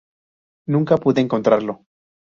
[0.67, 1.85] Nunca pude encontrarlo.